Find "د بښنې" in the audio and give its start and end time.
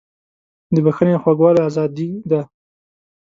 0.73-1.15